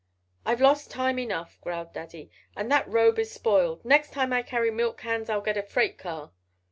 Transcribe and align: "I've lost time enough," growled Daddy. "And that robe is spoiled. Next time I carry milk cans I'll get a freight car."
"I've 0.47 0.61
lost 0.61 0.89
time 0.89 1.19
enough," 1.19 1.61
growled 1.61 1.93
Daddy. 1.93 2.31
"And 2.55 2.71
that 2.71 2.89
robe 2.89 3.19
is 3.19 3.31
spoiled. 3.31 3.85
Next 3.85 4.11
time 4.11 4.33
I 4.33 4.41
carry 4.41 4.71
milk 4.71 4.97
cans 4.97 5.29
I'll 5.29 5.41
get 5.41 5.57
a 5.57 5.61
freight 5.61 5.99
car." 5.99 6.31